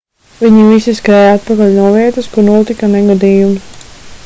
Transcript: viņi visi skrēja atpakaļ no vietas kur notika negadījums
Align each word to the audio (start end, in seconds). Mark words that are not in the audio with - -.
viņi 0.37 0.63
visi 0.69 0.93
skrēja 0.99 1.35
atpakaļ 1.35 1.77
no 1.81 1.91
vietas 1.99 2.31
kur 2.33 2.47
notika 2.49 2.91
negadījums 2.97 3.71